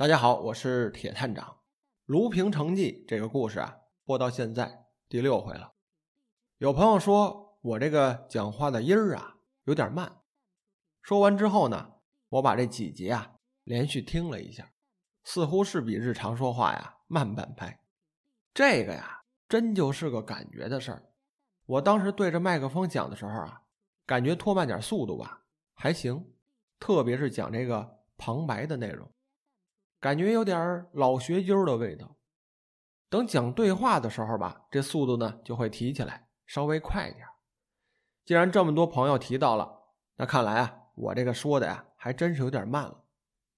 [0.00, 1.46] 大家好，我是铁探长。
[2.06, 5.74] 《卢平城记》这个故事啊，播到现在第六回了。
[6.56, 10.22] 有朋友说我这个讲话的音儿啊有点慢。
[11.02, 11.96] 说完之后呢，
[12.30, 13.34] 我把这几集啊
[13.64, 14.72] 连续听了一下，
[15.24, 17.78] 似乎是比日常说话呀慢半拍。
[18.54, 21.02] 这个呀，真就是个感觉的事儿。
[21.66, 23.64] 我当时对着麦克风讲的时候啊，
[24.06, 25.42] 感觉拖慢点速度吧，
[25.74, 26.32] 还行。
[26.78, 29.06] 特别是讲这个旁白的内容，
[30.00, 32.16] 感觉有点老学究的味道。
[33.08, 37.26] 等讲对话的时候吧，这速度呢就会提起来，稍微快一点。
[38.24, 39.82] 既然这么多朋友提到了，
[40.16, 43.04] 那看来啊，我这个说的呀，还真是有点慢了。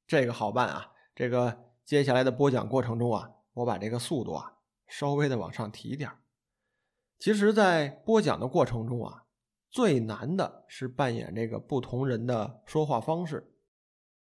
[0.06, 6.10] 这个好办啊，这个接下来的播讲过程中啊，我把这个速度啊稍微的往上提点。
[7.18, 9.20] 其实，在播讲的过程中啊。
[9.70, 13.54] 最难的是扮演这个不同人的说话方式，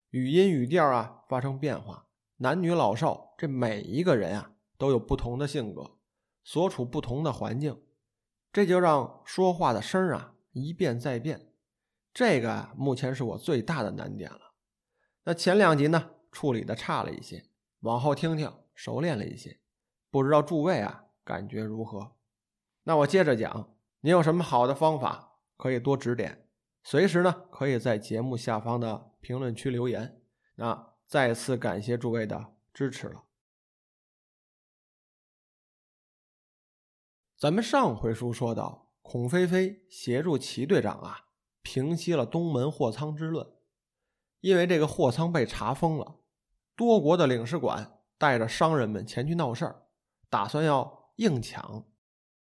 [0.10, 2.05] 语音语调啊发生变化，
[2.38, 5.98] 男女老少这每一个人啊都有不同的性格，
[6.44, 7.82] 所处不同的环境，
[8.52, 11.54] 这就让说话的声儿啊一变再变，
[12.14, 14.54] 这个啊目前是我最大的难点了。
[15.24, 17.46] 那前两集呢处理的差了一些，
[17.80, 19.60] 往后听听熟练了一些，
[20.12, 22.16] 不知道诸位啊感觉如何？
[22.84, 25.32] 那我接着讲，你有什么好的方法？
[25.58, 26.50] 可以多指点，
[26.84, 30.22] 随时呢可以在节目下方的评论区留言。
[30.56, 33.24] 那再次感谢诸位的支持了。
[37.38, 41.28] 咱们上回书说到，孔飞飞协助齐队长啊
[41.62, 43.48] 平息了东门货仓之乱，
[44.40, 46.20] 因为这个货仓被查封了，
[46.76, 49.88] 多国的领事馆带着商人们前去闹事儿，
[50.30, 51.86] 打算要硬抢。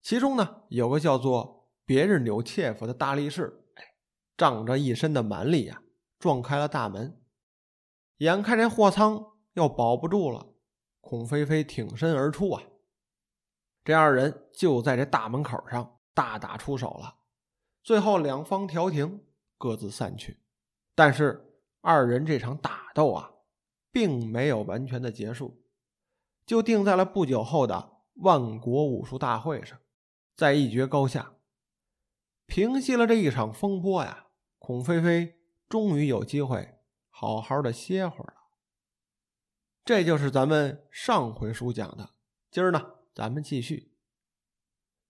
[0.02, 1.56] 其中呢有个叫做。
[1.88, 3.94] 别日纽切夫的大力士，哎，
[4.36, 5.84] 仗着一身的蛮力呀，
[6.18, 7.24] 撞开了大门。
[8.18, 10.54] 眼看这货仓要保不住了，
[11.02, 12.64] 孔飞飞挺身而出啊！
[13.84, 17.18] 这二人就在这大门口上大打出手了。
[17.84, 19.26] 最后两方调停，
[19.58, 20.40] 各自散去。
[20.96, 23.32] 但是二人这场打斗啊，
[23.92, 25.62] 并没有完全的结束，
[26.46, 29.78] 就定在了不久后的万国武术大会上，
[30.36, 31.34] 在一决高下。
[32.48, 34.28] 平息了这一场风波呀，
[34.58, 35.36] 孔飞飞
[35.68, 36.75] 终于有机会
[37.18, 38.42] 好好的歇会儿了。
[39.86, 42.10] 这就是咱们上回书讲的，
[42.52, 43.94] 今儿呢，咱们继续。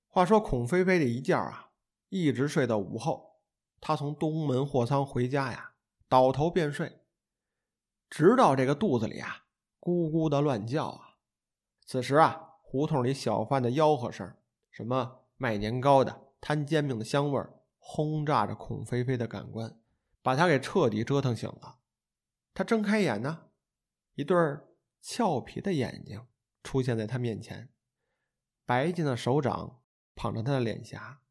[0.07, 1.71] 话说孔飞飞这一觉啊，
[2.09, 3.41] 一直睡到午后。
[3.81, 5.71] 他从东门货仓回家呀，
[6.07, 6.99] 倒头便睡，
[8.07, 9.45] 直到这个肚子里啊
[9.79, 11.17] 咕咕的乱叫啊。
[11.87, 14.31] 此时啊，胡同里小贩的吆喝声，
[14.69, 16.21] 什么卖年糕的。
[16.39, 19.79] 摊煎饼的香味儿轰炸着孔飞飞的感官，
[20.21, 21.79] 把他给彻底折腾醒了。
[22.55, 23.49] 他睁开眼呢，
[24.13, 24.69] 一对儿
[25.01, 26.25] 俏皮的眼睛
[26.63, 27.69] 出现在他面前，
[28.65, 29.83] 白净的手掌
[30.15, 31.21] 捧着他的脸颊。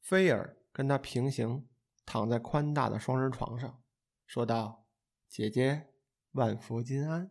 [0.00, 1.68] 菲儿跟他平行
[2.04, 3.80] 躺在宽大的双人床上，
[4.26, 4.88] 说道
[5.30, 5.94] ：“姐姐，
[6.32, 7.30] 万福金安。”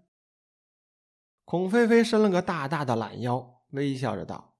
[1.43, 4.57] 孔菲菲伸了个大大的懒腰，微笑着道。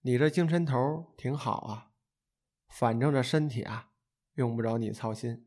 [0.00, 1.92] 你这精神头挺好啊，
[2.68, 3.92] 反正这身体啊，
[4.32, 5.45] 用不着你操心。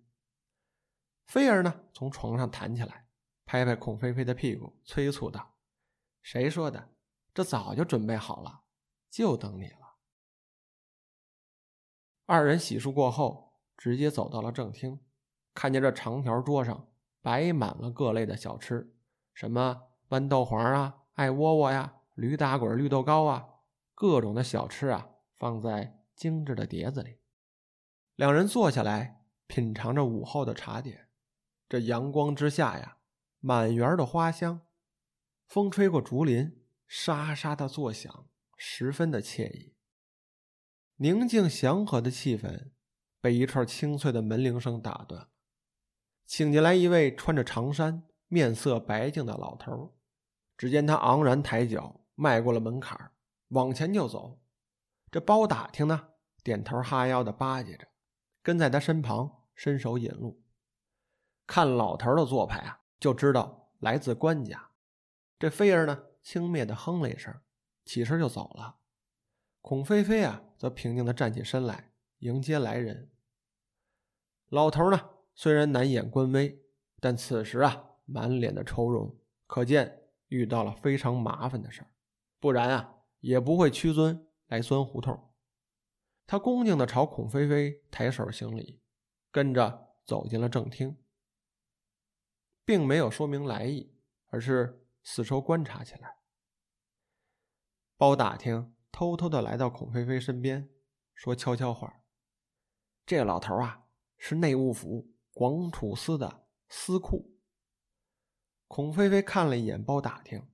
[1.29, 3.05] 菲儿呢，从床上弹起来，
[3.45, 5.53] 拍拍孔菲菲的屁股，催促道
[6.23, 6.89] ：“谁说的？
[7.35, 8.61] 这早就准备好了，
[9.11, 9.97] 就等你了。”
[12.25, 14.99] 二人洗漱过后，直接走到了正厅，
[15.53, 16.89] 看见这长条桌上
[17.21, 18.91] 摆满了各类的小吃，
[19.31, 23.47] 什么豌豆黄啊、艾窝窝呀、驴打滚、绿豆糕啊。
[23.93, 25.07] 各种的小吃啊，
[25.37, 27.19] 放在精致的碟子里。
[28.15, 31.05] 两人坐下来品尝着午后的茶点。
[31.69, 32.97] 这阳光之下呀，
[33.39, 34.61] 满园的花香，
[35.45, 39.75] 风吹过竹林，沙沙的作响，十分的惬意。
[40.95, 42.71] 宁静祥和的气氛
[43.21, 45.29] 被一串清脆的门铃声打断。
[46.25, 49.95] 请进来一位穿着长衫、面色白净的老头。
[50.57, 53.11] 只见他昂然抬脚，迈过了门槛。
[53.49, 54.41] 往前就走，
[55.11, 56.09] 这包打听呢，
[56.43, 57.87] 点头哈腰的巴结着，
[58.41, 60.43] 跟在他身旁伸手引路。
[61.49, 64.69] 看老头的做派啊，就知道来自官家。
[65.39, 67.33] 这飞儿呢，轻蔑的哼了一声，
[67.83, 68.75] 起身就走了。
[69.59, 73.09] 孔飞飞啊，则平静的站起身来迎接来人。
[74.49, 76.63] 老头呢，虽然难掩官威，
[76.99, 79.17] 但此时啊，满脸的愁容，
[79.47, 81.87] 可见遇到了非常麻烦的事儿。
[82.39, 82.95] 不然啊。
[83.21, 85.33] 也不会屈尊来钻胡同。
[86.25, 88.79] 他恭敬地朝孔飞飞抬手行礼，
[89.29, 90.95] 跟着走进了正厅，
[92.69, 93.95] 并没有说明来意，
[94.27, 96.19] 而是四周观察起来。
[97.97, 100.69] 包打听偷偷的来到孔飞飞身边，
[101.15, 102.03] 说悄悄话
[103.07, 103.87] ：“这老头啊，
[104.19, 107.39] 是内务府广储司的司库。”
[108.69, 110.47] 孔飞飞看了一眼包打听，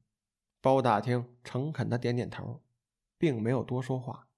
[0.61, 2.63] 包打听诚恳的点点头，
[3.17, 4.29] 并没有多说话。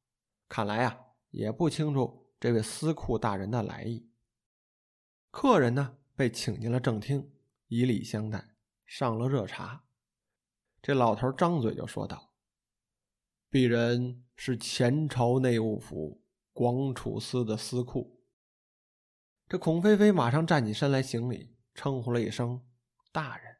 [0.49, 4.09] 看来啊，也不清楚这位司库大人的来意。
[5.29, 7.31] 客人呢，被请进了正厅，
[7.67, 8.55] 以礼相待，
[8.85, 9.83] 上了热茶。
[10.81, 12.33] 这老头张嘴就说道
[13.51, 16.23] ：“鄙人是前朝内务府
[16.53, 18.21] 广储司的司库。”
[19.49, 22.65] 这孔飞飞马上站起身来行礼，称呼了一声
[23.11, 23.53] “大人”。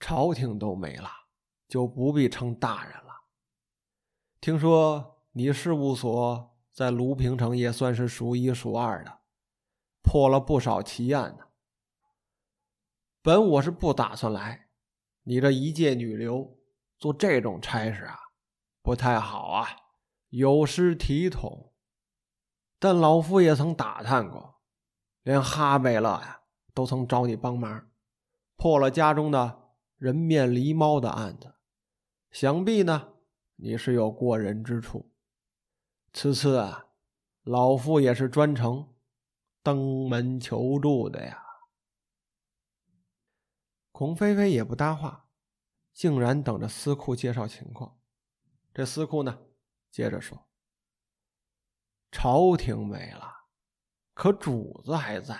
[0.00, 1.08] 朝廷都没了，
[1.66, 3.24] 就不必称大人了。
[4.38, 9.20] 听说你事务所在卢平城也算是数一数二的，
[10.02, 11.46] 破了不少奇案呢。
[13.24, 14.68] 本我是不打算来，
[15.22, 16.58] 你这一介女流
[16.98, 18.18] 做这种差事啊，
[18.82, 19.66] 不太好啊，
[20.28, 21.72] 有失体统。
[22.78, 24.60] 但老夫也曾打探过，
[25.22, 26.42] 连哈贝勒呀
[26.74, 27.88] 都曾找你帮忙，
[28.56, 29.62] 破了家中的。
[29.96, 31.54] 人面狸猫的案子，
[32.30, 33.14] 想必呢
[33.56, 35.10] 你是有过人之处。
[36.12, 36.88] 此次啊，
[37.44, 38.92] 老夫也是专程
[39.62, 41.43] 登门求助的呀。
[43.94, 45.28] 孔飞飞也不搭话，
[45.92, 47.96] 竟然等着司库介绍情况。
[48.74, 49.42] 这司库呢，
[49.88, 50.48] 接着说
[52.10, 53.32] ：“朝廷没了，
[54.12, 55.38] 可主子还在。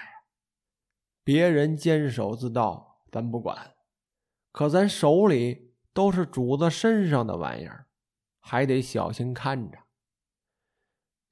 [1.24, 3.74] 别人坚守自盗，咱不管。”
[4.52, 7.88] 可咱手里都是主子身上的玩意儿，
[8.38, 9.78] 还得小心看着。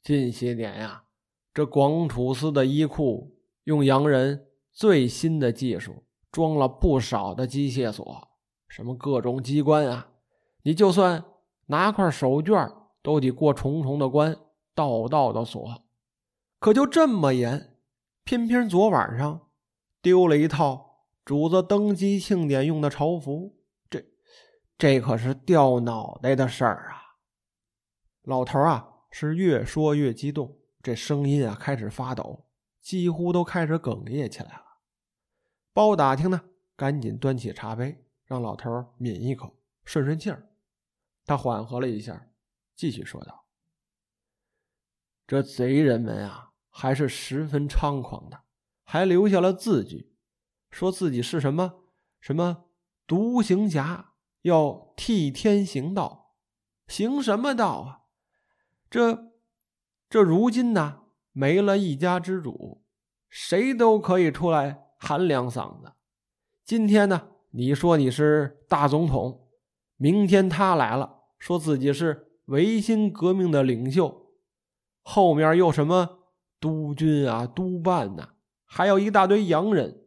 [0.03, 1.05] 近些年呀，
[1.55, 8.29] 这广储司的衣库用洋人最新的技术装了不少的机械锁，
[8.67, 10.09] 什么各种机关啊，
[10.63, 11.23] 你就算
[11.67, 14.37] 拿块手绢都得过重重的关，
[14.75, 15.85] 道道的锁。
[16.59, 17.77] 可就这么严，
[18.25, 19.49] 偏偏昨晚上
[20.01, 20.89] 丢了一套。
[21.25, 23.55] 主子登基庆典用的朝服，
[23.89, 24.05] 这
[24.77, 27.15] 这可是掉脑袋的事儿啊！
[28.23, 32.45] 老头啊是越说越激动，这声音啊开始发抖，
[32.81, 34.62] 几乎都开始哽咽起来了。
[35.73, 36.43] 包打听呢，
[36.77, 40.51] 赶紧端起茶杯，让老头抿一口，顺顺气儿。
[41.25, 42.29] 他缓和了一下，
[42.75, 43.47] 继续说道
[45.27, 48.43] ：“这贼人们啊，还是十分猖狂的，
[48.83, 50.13] 还留下了字据。”
[50.71, 51.85] 说自己是什么
[52.21, 52.71] 什么
[53.07, 56.35] 独行侠，要替天行道，
[56.87, 58.01] 行什么道啊？
[58.91, 59.33] 这
[60.09, 62.85] 这如今呢，没了一家之主，
[63.29, 65.93] 谁都可以出来喊两嗓子。
[66.65, 69.49] 今天呢，你说你是大总统，
[69.97, 74.31] 明天他来了，说自己是维新革命的领袖，
[75.03, 76.21] 后面又什么
[76.61, 78.35] 督军啊、督办呐，
[78.65, 80.05] 还有一大堆洋人。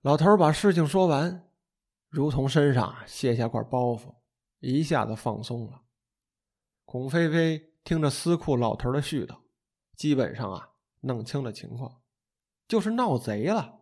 [0.00, 1.50] 老头把事情说完，
[2.08, 4.14] 如同身上卸下块包袱，
[4.60, 5.82] 一下子放松了。
[6.86, 9.36] 孔飞飞听着司库老头的絮叨，
[9.94, 10.70] 基本上啊
[11.02, 12.00] 弄清了情况，
[12.66, 13.80] 就是闹贼了。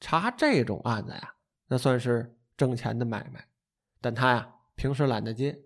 [0.00, 1.36] 查这种案子呀，
[1.68, 3.48] 那算是挣钱的买卖。
[4.00, 5.64] 但他呀平时懒得接，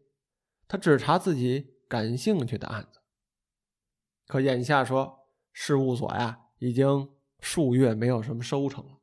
[0.67, 3.01] 他只查自己感兴趣的案子。
[4.27, 8.99] 可眼下说事务所呀已经数月没有什么收成了。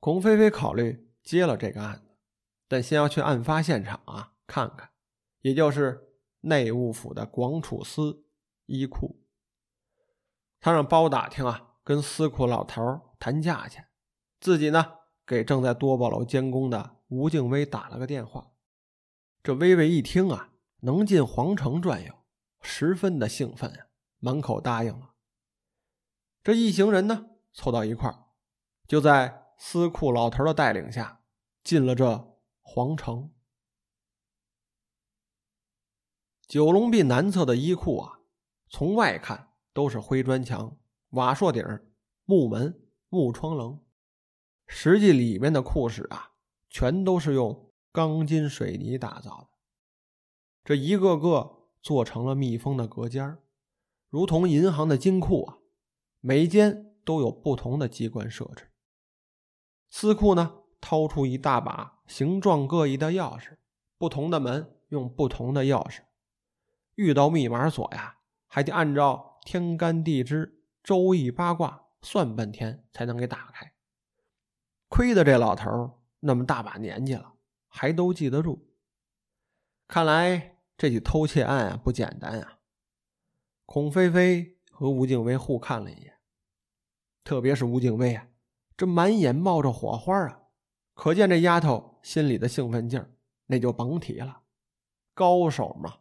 [0.00, 2.16] 孔飞飞考虑接了这个案子，
[2.66, 4.90] 但先要去案发现场啊看看，
[5.42, 6.08] 也就是
[6.40, 8.24] 内务府的广储司
[8.66, 9.22] 衣库。
[10.58, 13.86] 他让包打听啊，跟司库老头谈价钱，
[14.40, 18.50] 自己呢给正在多宝楼监工的吴敬威打了个电话。
[19.42, 22.14] 这微微一听啊，能进皇城转悠，
[22.60, 23.86] 十分的兴奋啊，
[24.18, 25.14] 满口答应了。
[26.42, 28.24] 这一行人呢凑到一块儿，
[28.88, 29.38] 就在。
[29.62, 31.20] 司库老头的带领下，
[31.62, 33.30] 进了这皇城。
[36.48, 38.20] 九龙壁南侧的衣库啊，
[38.70, 40.78] 从外看都是灰砖墙、
[41.10, 41.62] 瓦硕顶、
[42.24, 43.84] 木门、木窗棱，
[44.72, 46.30] 实际里面的库室啊，
[46.68, 49.48] 全都是用钢筋水泥打造的。
[50.62, 53.36] 这一个个做成了密封的隔间
[54.08, 55.58] 如同银行的金库啊，
[56.20, 58.70] 每间都有不同的机关设置。
[59.88, 63.56] 司库呢，掏出一大把形状各异的钥匙，
[63.98, 66.02] 不同的门用不同的钥匙。
[66.94, 73.74] 遇到密码锁呀，还得按照天干地支、周易八卦算半天才能给打开。
[74.90, 77.34] 亏得这老头那么大把年纪了，
[77.68, 78.68] 还都记得住。
[79.86, 82.58] 看来这起偷窃案啊不简单啊！
[83.64, 86.18] 孔飞飞和吴敬威互看了一眼，
[87.22, 88.28] 特别是吴敬威啊，
[88.76, 90.42] 这满眼冒着火花啊，
[90.92, 93.10] 可见这丫头心里的兴奋劲儿，
[93.46, 94.42] 那就甭提了。
[95.14, 95.98] 高手嘛，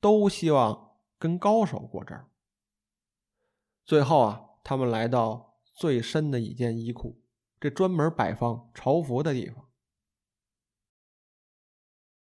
[0.00, 2.28] 都希望跟高手过招。
[3.84, 7.20] 最后啊，他们来到最深的一间衣库。
[7.60, 9.68] 这专门摆放朝服的地方。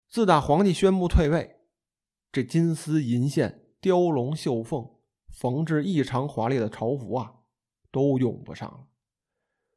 [0.08, 1.60] 自打皇帝宣布退位，
[2.32, 4.96] 这金丝银线、雕龙绣凤、
[5.28, 7.40] 缝制异常华丽的朝服啊，
[7.90, 8.86] 都用不上了。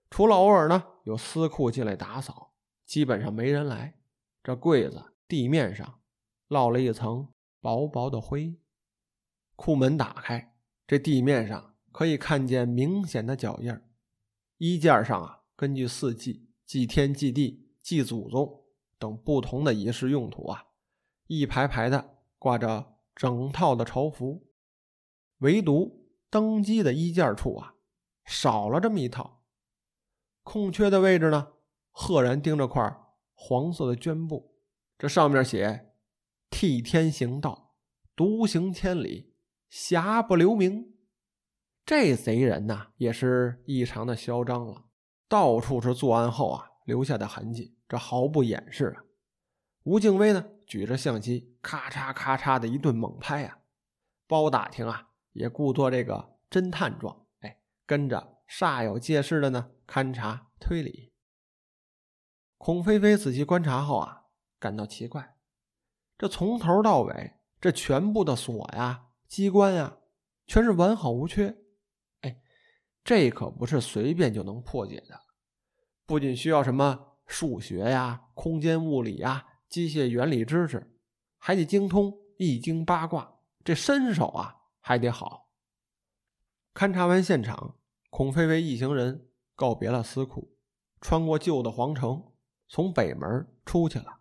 [0.09, 2.53] 除了偶尔呢有司库进来打扫，
[2.85, 3.99] 基本上没人来。
[4.41, 6.01] 这柜子地面上
[6.47, 8.57] 落了一层薄薄的灰。
[9.55, 10.55] 库门打开，
[10.87, 13.77] 这地面上可以看见明显的脚印
[14.57, 15.40] 衣件上啊。
[15.61, 18.63] 根据四季、祭天、祭地、祭祖宗
[18.97, 20.65] 等不同的仪式用途啊，
[21.27, 24.47] 一排排的挂着整套的朝服，
[25.37, 27.75] 唯独登基的衣件处啊，
[28.25, 29.43] 少了这么一套。
[30.41, 31.49] 空缺的位置呢，
[31.91, 32.99] 赫然钉着块
[33.35, 34.55] 黄色的绢布，
[34.97, 35.93] 这上面写
[36.49, 37.75] ：“替天行道，
[38.15, 39.35] 独行千里，
[39.69, 40.95] 侠不留名。”
[41.85, 44.87] 这贼人呐，也是异常的嚣张了。
[45.31, 49.03] 到处是作案后啊留下的痕迹，这毫不掩饰啊。
[49.83, 53.59] 吴敬威呢，举着相机，咔嚓咔嚓的一顿猛拍啊。
[54.27, 61.13] 包打听啊，也故作这个侦探状，哎，跟着煞有介事的呢勘察推理。
[62.57, 64.25] 孔飞飞仔细观察后啊，
[64.59, 65.37] 感到奇怪，
[66.17, 69.95] 这从头到尾，这全部的锁呀、机关呀，
[70.45, 71.60] 全是完好无缺。
[73.03, 75.19] 这可不是随便就能破解的，
[76.05, 80.95] 不仅需要什么数学呀、空间物理呀、机械原理知识，
[81.39, 85.49] 还得精通易经八卦，这身手啊还得好。
[86.75, 87.75] 勘察完现场，
[88.11, 90.55] 孔飞飞一行人告别了司库，
[91.01, 92.31] 穿过旧的皇城，
[92.67, 94.19] 从北门出去了。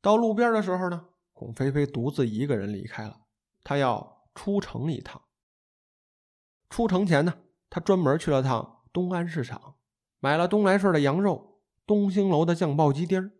[0.00, 3.20] 到路边的时候呢，孔飞飞独自一个人离开了，
[3.62, 5.22] 他要出城一趟。
[6.68, 7.38] 出城前呢。
[7.74, 9.74] 他专门去了趟东安市场，
[10.20, 13.32] 买了东来顺的羊肉、东兴楼的酱爆鸡丁、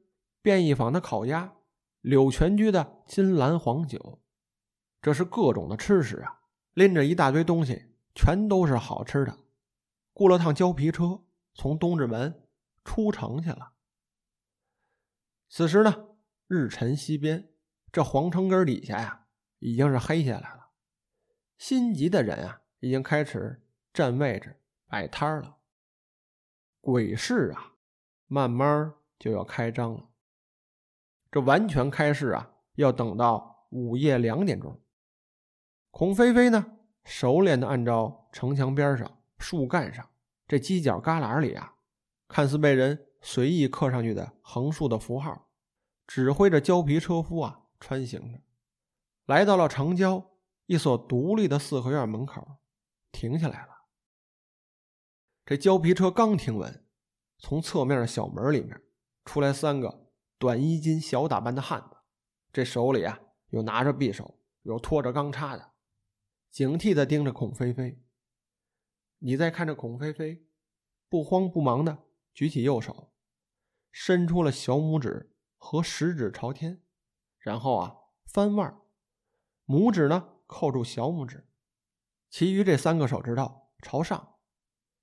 [0.43, 1.55] 便宜坊的烤鸭、
[2.00, 4.21] 柳泉居的金兰黄酒，
[5.00, 6.41] 这是各种的吃食啊！
[6.73, 9.38] 拎着一大堆东西，全都是好吃的。
[10.12, 11.23] 雇了趟胶皮车，
[11.55, 12.43] 从东直门
[12.85, 13.75] 出城去了。
[15.49, 16.09] 此时呢，
[16.49, 17.53] 日沉西边，
[17.93, 19.26] 这皇城根底下呀，
[19.61, 20.71] 已经是黑下来了。
[21.57, 23.61] 心急的人啊，已经开始。
[23.94, 25.56] 占位置摆摊了，
[26.80, 27.74] 鬼市啊，
[28.26, 30.08] 慢慢就要开张了。
[31.30, 34.80] 这完全开市啊，要等到午夜两点钟。
[35.92, 40.04] 孔飞飞呢，熟练的按照城墙边上树干上
[40.48, 41.76] 这犄角旮旯里啊，
[42.26, 45.48] 看似被人随意刻上去的横竖的符号，
[46.08, 48.40] 指挥着胶皮车夫啊穿行着，
[49.26, 50.32] 来到了城郊
[50.66, 52.56] 一所独立的四合院门口，
[53.12, 53.74] 停下来了。
[55.46, 56.86] 这胶皮车刚停稳，
[57.36, 58.82] 从侧面的小门里面
[59.26, 61.98] 出来三个短衣襟、小打扮的汉子，
[62.50, 65.72] 这手里啊有拿着匕首，有拖着钢叉的，
[66.50, 68.02] 警惕地盯着孔飞飞。
[69.18, 70.46] 你再看着孔飞飞，
[71.10, 73.12] 不慌不忙的举起右手，
[73.92, 76.82] 伸出了小拇指和食指朝天，
[77.38, 78.80] 然后啊翻腕，
[79.66, 81.46] 拇指呢扣住小拇指，
[82.30, 84.34] 其余这三个手指头朝上。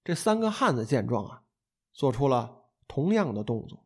[0.03, 1.43] 这三个汉子见状啊，
[1.93, 3.85] 做出了同样的动作。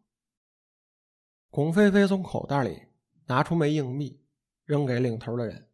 [1.50, 2.88] 孔飞飞从口袋里
[3.27, 4.22] 拿出枚硬币，
[4.63, 5.69] 扔给领头的人。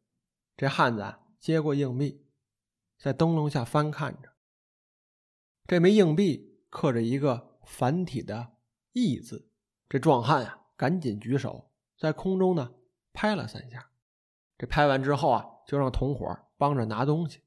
[0.57, 2.27] 这汉子接过硬币，
[2.97, 4.29] 在灯笼下翻看着。
[5.67, 8.53] 这枚硬币刻着一个繁体的
[8.93, 9.49] “义”字。
[9.87, 12.73] 这壮汉啊，赶紧举手，在空中呢
[13.13, 13.91] 拍了三下。
[14.57, 17.41] 这拍完之后啊，就让同伙帮着拿东西。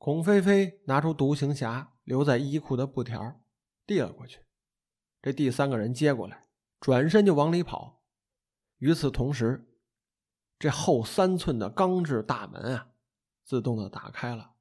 [0.00, 3.38] 孔飞飞拿出独行侠留在衣库的布条，
[3.84, 4.40] 递了过去。
[5.20, 6.46] 这第三个人接过来，
[6.80, 8.02] 转身就往里跑。
[8.78, 9.68] 与此同时，
[10.58, 12.92] 这后三寸的钢制大门啊，
[13.44, 14.54] 自动的打开了。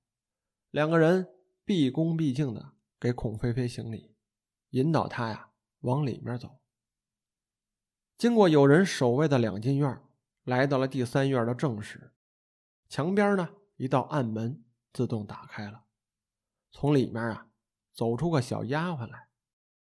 [0.72, 1.30] 两个人
[1.64, 4.14] 毕恭毕敬的给孔飞飞行礼，
[4.72, 6.60] 引导他呀往里面走。
[8.18, 10.02] 经过有人守卫的两进院，
[10.44, 12.12] 来到了第三院的正室。
[12.90, 14.66] 墙边呢一道暗门。
[14.94, 15.84] 自动打开了，
[16.72, 17.48] 从里面啊
[17.94, 19.28] 走出个小丫鬟来。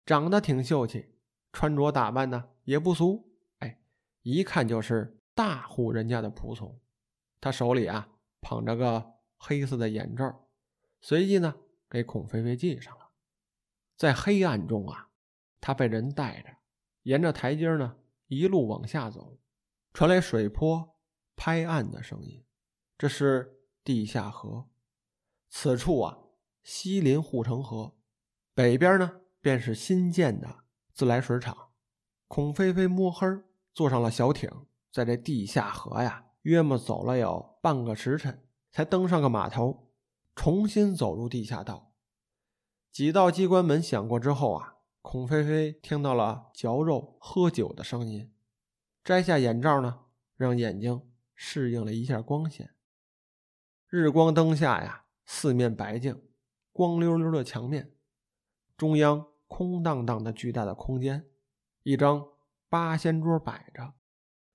[0.06, 1.16] 长得挺秀气，
[1.54, 3.80] 穿着打扮呢也不俗，哎，
[4.22, 6.78] 一看就是大户人家的仆从。
[7.40, 8.10] 他手里啊
[8.42, 10.48] 捧着个黑色的眼罩，
[11.00, 11.56] 随即呢
[11.90, 13.12] 给孔菲菲系上了。
[13.96, 15.10] 在黑暗中啊，
[15.62, 16.50] 他被人带着，
[17.04, 17.96] 沿着台阶呢
[18.28, 19.40] 一路往下走，
[19.94, 20.98] 传来水波
[21.38, 22.44] 拍岸的声音。
[22.98, 24.68] 这是地下河，
[25.56, 26.18] 此处啊
[26.64, 27.96] 西临护城河，
[28.56, 31.70] 北边呢便是新建的自来水厂。
[32.28, 33.28] 孔飞飞摸黑
[33.72, 34.50] 坐上了小艇，
[34.92, 39.94] 在这地下河呀，约莫走了有半个时辰，才登上个码头，
[40.36, 41.94] 重新走入地下道。
[42.92, 48.34] 几道机关门响过之后啊，孔飞飞听到了嚼肉、喝酒的声音，
[49.04, 50.06] 摘下眼罩呢，
[50.36, 52.74] 让眼睛适应了一下光线。
[53.88, 56.22] 日光灯下呀，四面白净，
[56.72, 57.96] 光溜溜的墙面，
[58.77, 61.30] 中央空荡荡的巨大的空间，
[61.84, 62.27] 一张
[62.70, 63.94] 八仙桌摆着，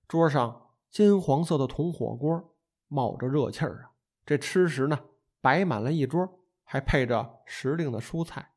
[0.07, 2.55] 桌上金黄色的铜火锅
[2.87, 3.91] 冒着热气儿啊，
[4.25, 5.05] 这吃食呢
[5.41, 6.35] 摆满了一桌。
[6.71, 8.53] 还配着时令的蔬菜，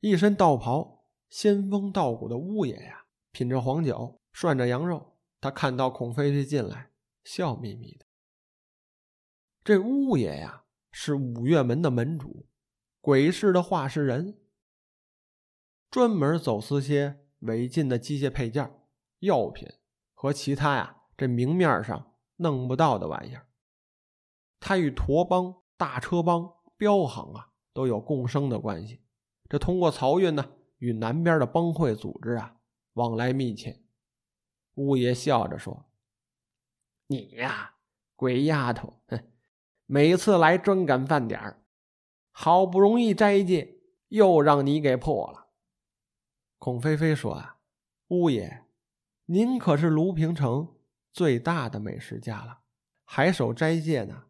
[0.00, 5.16] 一身道袍、仙风道骨的乌爷呀，品着黄酒，涮着羊肉。
[5.40, 6.90] 他看到孔飞飞进来，
[7.24, 8.04] 笑眯眯的。
[9.64, 10.65] 这乌爷呀，
[10.98, 12.48] 是五岳门的门主，
[13.02, 14.40] 鬼市的话事人，
[15.90, 18.80] 专门走私些违禁的机械配件、
[19.18, 19.68] 药品
[20.14, 23.46] 和其他呀这明面上弄不到的玩意儿。
[24.58, 26.54] 他与驼帮、大车帮。
[26.78, 29.02] 镖行啊，都有共生的关系。
[29.50, 32.56] 这通过漕运呢，与南边的帮会组织啊
[32.94, 33.82] 往来密切。
[34.74, 35.90] 乌爷笑着说
[37.08, 37.76] ：“你呀，
[38.14, 39.30] 鬼丫头，哼，
[39.86, 41.62] 每次来专赶饭点儿，
[42.30, 43.78] 好不容易斋戒，
[44.08, 45.48] 又让你给破了。”
[46.58, 47.58] 孔飞飞说：“啊，
[48.08, 48.64] 乌爷，
[49.26, 50.74] 您可是卢平城
[51.12, 52.60] 最大的美食家了，
[53.04, 54.24] 还守斋戒呢。”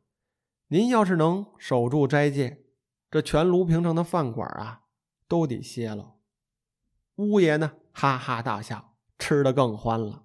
[0.69, 2.65] 您要是能守住斋戒，
[3.09, 4.83] 这全卢平城的饭馆啊
[5.29, 6.17] 都得歇了。
[7.15, 10.25] 乌爷呢，哈哈大笑，吃得更欢了。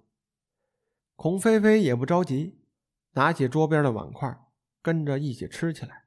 [1.14, 2.60] 孔飞飞也不着急，
[3.12, 4.36] 拿起桌边的碗筷，
[4.82, 6.04] 跟着一起吃起来。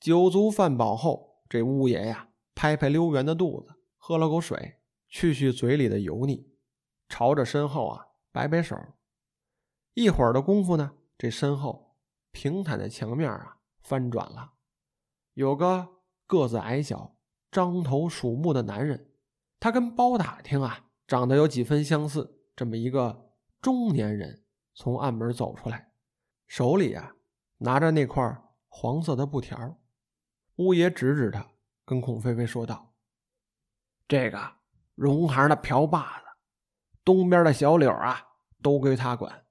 [0.00, 6.50] 酒足饭饱后，这乌爷呀，拍拍溜圆的肚子，喝了口水，去去嘴里的油腻，
[7.08, 8.76] 朝着身后啊摆摆手。
[9.94, 11.86] 一会儿的功夫呢，这身后。
[12.30, 14.52] 平坦的墙面啊，翻转了。
[15.32, 15.88] 有个
[16.26, 17.16] 个子矮小、
[17.50, 19.10] 獐头鼠目的男人，
[19.58, 22.38] 他跟包打听啊长得有几分相似。
[22.54, 25.90] 这么一个中年人从暗门走出来，
[26.46, 27.16] 手里啊
[27.58, 29.78] 拿着那块黄色的布条。
[30.56, 31.46] 乌爷指指他，
[31.84, 32.92] 跟孔飞飞说道
[34.08, 34.56] ：“这个
[34.94, 36.24] 荣行的瓢把子，
[37.04, 38.26] 东边的小柳啊，
[38.60, 39.46] 都归他管。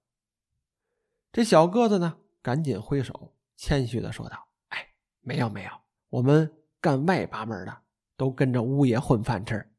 [1.31, 5.71] 这小个子呢？”赶紧挥手，谦虚的说道：“哎，没有没有，
[6.09, 7.81] 我们干外八门的
[8.15, 9.69] 都跟着乌爷混饭吃。”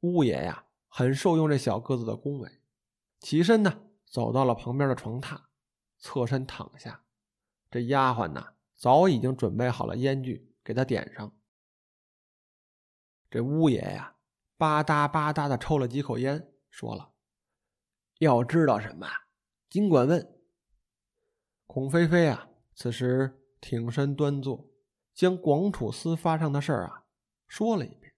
[0.00, 2.60] 乌爷呀，很受用这小个子的恭维，
[3.20, 5.38] 起身呢，走到了旁边的床榻，
[5.98, 7.04] 侧身躺下。
[7.72, 11.34] 这丫鬟呢，早已经准备好了烟具，给他点上。
[13.30, 14.14] 这乌爷呀，
[14.58, 17.14] 吧嗒吧嗒的抽了几口烟，说了
[18.20, 19.08] ：“要知道什么，
[19.70, 20.38] 尽管问。”
[21.66, 24.68] 孔飞飞啊，此时挺身端坐，
[25.14, 27.06] 将广楚司发生的事儿啊
[27.48, 28.12] 说了一遍。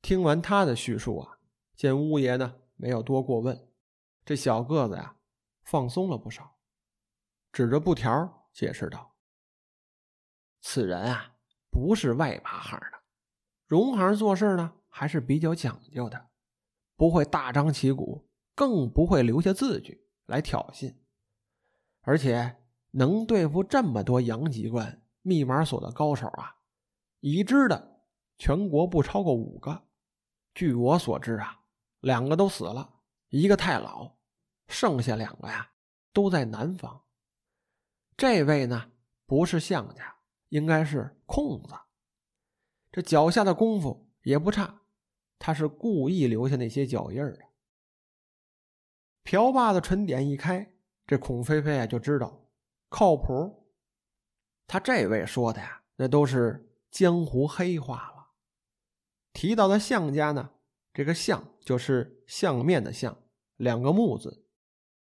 [0.00, 1.38] 听完他的叙述啊，
[1.74, 3.68] 见乌爷呢没有多过问，
[4.24, 5.16] 这小个子呀
[5.64, 6.51] 放松了不少，
[7.52, 9.14] 指着布条解释道
[10.62, 11.36] ：“此人啊
[11.70, 13.02] 不是外八行的，
[13.66, 16.30] 荣行做事呢还是比较讲究的，
[16.96, 20.96] 不会大张旗鼓，更不会留下字据来挑衅。”
[22.00, 22.56] 而且
[22.92, 26.56] 能对付这么多阳机关、密码锁的高手啊，
[27.20, 28.00] 已知的
[28.38, 29.88] 全国不超过五个。
[30.54, 31.60] 据我所知啊，
[32.00, 34.16] 两个都死了，一个太老，
[34.68, 35.72] 剩下两个呀
[36.12, 37.01] 都在南方。
[38.22, 38.92] 这位呢
[39.26, 40.14] 不是相家，
[40.50, 41.74] 应该是空子。
[42.92, 44.82] 这脚下的功夫也不差，
[45.40, 47.40] 他是故意留下那些脚印的。
[49.24, 50.72] 瓢把子唇点一开。
[51.04, 52.48] 这孔飞飞啊，就知道
[52.88, 53.66] 靠谱。
[54.68, 58.28] 他这位说的呀，那都是江湖黑话了。
[59.32, 60.52] 提到的项家呢，
[60.94, 63.20] 这个项就是相面的相，
[63.56, 64.46] 两个木字。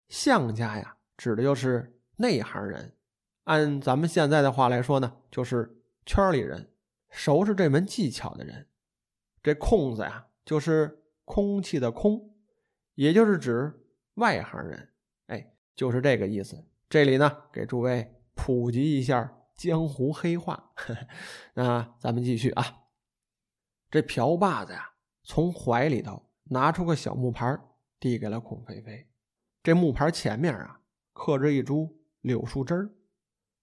[0.09, 2.97] 项家呀，指的就是内行人。
[3.45, 6.71] 按咱们现在的话来说呢，就是圈里人，
[7.11, 8.69] 熟识这门技巧的人。
[9.43, 12.35] 这“空”子呀，就是空气的“空”，
[12.95, 14.89] 也就是指外行人。
[15.27, 16.65] 哎，就是这个意思。
[16.89, 20.73] 这里呢，给诸位普及一下江湖黑话。
[21.53, 22.85] 那咱们继续啊。
[23.91, 27.59] 这瓢把子呀，从怀里头拿出个小木牌，
[28.01, 29.07] 递给了孔飞飞。
[29.63, 30.81] 这木牌前面啊，
[31.13, 32.91] 刻着一株柳树枝儿，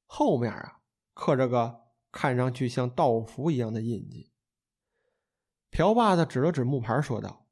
[0.06, 0.82] 后面啊，
[1.16, 4.32] 刻着个看上去像道符一样的印记。
[5.72, 7.48] 瓢把子指了指木牌，说道：“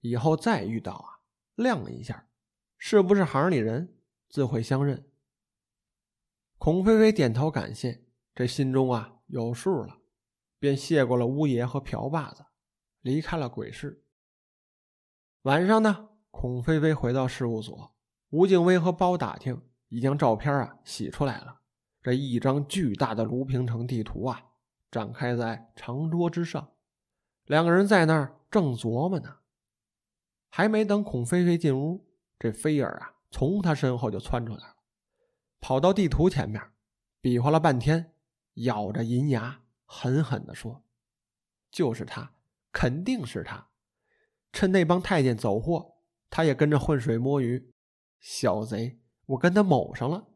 [0.00, 1.20] 以后再遇到啊，
[1.56, 2.30] 亮一下，
[2.78, 3.98] 是不是行里人？”
[4.30, 5.10] 自会相认。
[6.56, 9.98] 孔飞飞点头感谢，这心中啊有数了，
[10.58, 12.46] 便谢过了乌爷和瓢把子，
[13.02, 14.06] 离开了鬼市。
[15.42, 17.94] 晚上呢，孔飞飞回到事务所，
[18.30, 21.60] 吴敬威和包打听已将照片啊洗出来了。
[22.02, 24.42] 这一张巨大的卢平城地图啊，
[24.90, 26.72] 展开在长桌之上，
[27.44, 29.36] 两个人在那儿正琢磨呢。
[30.48, 32.06] 还没等孔飞飞进屋，
[32.38, 33.16] 这菲儿啊。
[33.30, 34.76] 从他身后就窜出来了，
[35.60, 36.60] 跑到地图前面，
[37.20, 38.12] 比划了半天，
[38.54, 40.82] 咬着银牙，狠狠地说
[41.70, 42.32] ：“就是他，
[42.72, 43.68] 肯定是他！
[44.52, 45.94] 趁那帮太监走货，
[46.28, 47.72] 他也跟着浑水摸鱼。
[48.18, 48.99] 小贼，
[49.30, 50.26] 我跟他卯上了！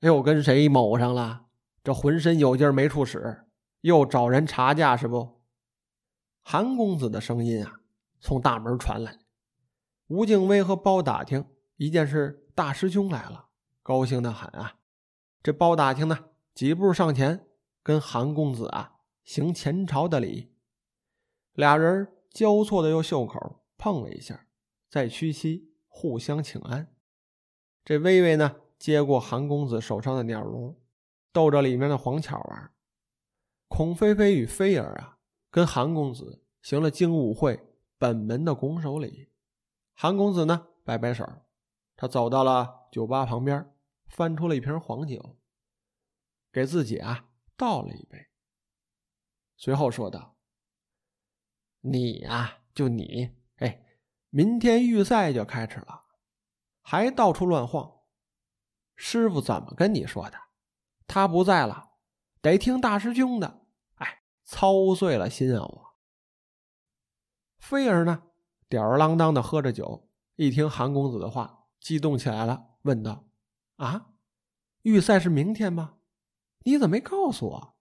[0.00, 1.46] 又跟谁卯上了？
[1.84, 3.44] 这浑身有劲没处使，
[3.82, 5.40] 又找人查价是不？”
[6.42, 7.80] 韩公子的声音啊，
[8.20, 9.20] 从大门传来。
[10.08, 13.50] 吴敬威和包打听一件事，大师兄来了，
[13.82, 14.78] 高兴的很啊！
[15.40, 17.46] 这包打听呢，几步上前
[17.82, 20.52] 跟韩公子啊行前朝的礼，
[21.52, 24.46] 俩人交错的用袖口碰了一下，
[24.90, 25.67] 再屈膝
[25.98, 26.94] 互相请安。
[27.84, 30.80] 这微微呢接过韩公子手上的鸟笼，
[31.32, 32.72] 逗着里面的黄巧玩。
[33.66, 35.18] 孔菲菲与菲儿啊，
[35.50, 39.28] 跟韩公子行了精武会本门的拱手礼。
[39.92, 41.26] 韩公子呢，摆摆手，
[41.96, 43.68] 他走到了酒吧旁边，
[44.06, 45.36] 翻出了一瓶黄酒，
[46.52, 48.28] 给自己啊倒了一杯。
[49.56, 50.36] 随后说道
[51.82, 53.30] ：“你呀，就你，
[54.30, 56.04] 明天预赛就开始了，
[56.82, 58.00] 还到处乱晃。
[58.94, 60.38] 师傅怎么跟你说的？
[61.06, 61.92] 他不在了，
[62.42, 63.66] 得听大师兄的。
[63.94, 65.62] 哎，操碎了心啊！
[65.62, 65.96] 我。
[67.58, 68.24] 菲儿呢？”
[68.68, 73.26] 吊儿郎当的喝着酒，一听韩公子的话，激动起来了，问道
[73.76, 74.12] ：“啊，
[74.82, 75.94] 预赛是明天吗？
[76.64, 77.74] 你怎么没告诉我？”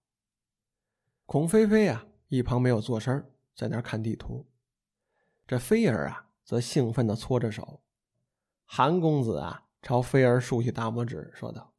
[1.27, 4.49] 孔飞飞啊，一旁没有做声，在那看地图。
[5.45, 7.83] 这菲儿啊，则兴奋的搓着手。
[8.63, 11.73] 韩公子啊，朝菲儿竖起大拇指，说道：“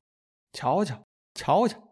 [0.52, 1.02] 瞧瞧，
[1.32, 1.82] 瞧瞧，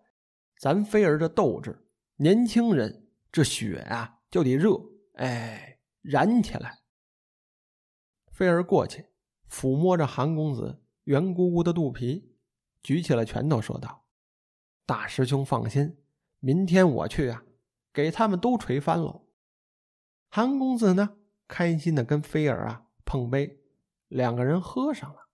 [0.58, 4.78] 咱菲儿这斗志，年轻人这血啊，就得热，
[5.14, 6.80] 哎，燃起来。”
[8.30, 9.06] 菲儿过去，
[9.50, 12.36] 抚摸着韩公子圆鼓鼓的肚皮，
[12.82, 14.04] 举起了拳头，说道
[14.84, 15.96] ：“大师兄放心，
[16.40, 17.42] 明天我去啊，
[17.90, 19.26] 给他们都锤翻喽。”
[20.28, 21.16] 韩公子呢，
[21.48, 23.60] 开心的跟菲儿啊碰杯，
[24.08, 25.28] 两个人喝上了。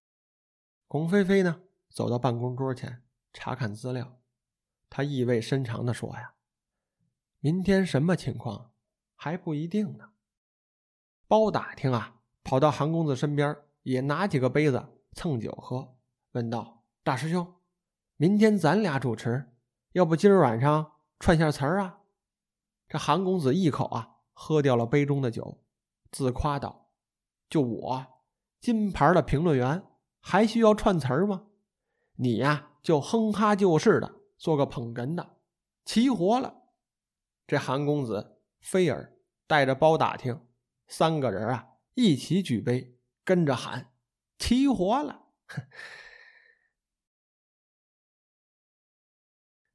[0.87, 4.20] 巩飞飞呢，走到办公桌前查看资料，
[4.90, 6.35] 他意味深长的说：“呀，
[7.40, 8.72] 明天什么情况
[9.14, 10.11] 还不一定呢。”
[11.29, 12.18] 包打听啊。
[12.44, 15.96] 跑到韩公子身边，也拿几个杯子蹭酒喝，
[16.33, 17.55] 问道：“大师兄，
[18.16, 19.53] 明天咱俩主持，
[19.92, 22.01] 要不今儿晚上串下词儿啊？”
[22.88, 25.62] 这韩公子一口啊喝掉了杯中的酒，
[26.12, 26.92] 自夸道
[27.51, 28.07] ：“就我
[28.61, 29.83] 金牌的评论员，
[30.20, 31.48] 还需要串词儿吗？
[32.16, 35.38] 你呀，就哼哈就事的做个捧哏的，
[35.85, 36.62] 齐活了。”
[37.48, 40.46] 这韩公子、菲儿带着包打听
[40.87, 41.70] 三个人啊。
[41.94, 43.92] 一起举杯，跟着喊
[44.38, 45.27] ：“齐活了！”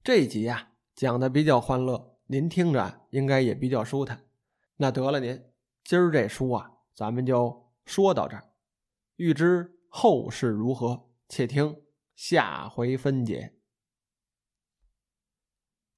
[0.03, 4.25] 这集呀讲的比较欢乐，您听着应该也比较舒坦。
[4.77, 5.46] 那得了，您
[5.87, 8.43] 今儿这书啊，咱们就说到这儿。
[9.15, 11.77] 欲知后事如何，且听
[12.13, 13.56] 下回分解。